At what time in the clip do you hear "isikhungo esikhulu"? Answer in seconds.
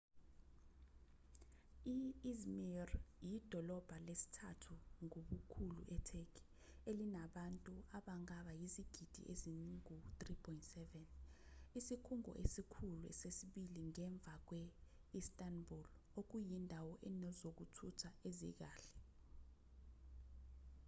11.79-13.07